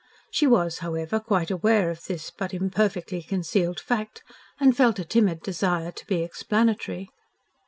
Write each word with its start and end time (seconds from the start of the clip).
She 0.31 0.47
was, 0.47 0.79
however, 0.79 1.19
quite 1.19 1.51
aware 1.51 1.91
of 1.91 2.05
this 2.05 2.31
but 2.31 2.55
imperfectly 2.55 3.21
concealed 3.21 3.79
fact, 3.79 4.23
and 4.59 4.75
felt 4.75 4.97
a 4.97 5.05
timid 5.05 5.43
desire 5.43 5.91
to 5.91 6.07
be 6.07 6.23
explanatory. 6.23 7.11